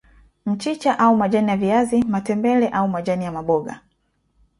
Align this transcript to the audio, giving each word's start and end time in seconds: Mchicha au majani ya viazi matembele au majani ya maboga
Mchicha 0.45 0.99
au 0.99 1.15
majani 1.17 1.49
ya 1.49 1.57
viazi 1.57 2.03
matembele 2.03 2.67
au 2.67 2.87
majani 2.87 3.25
ya 3.25 3.31
maboga 3.31 3.81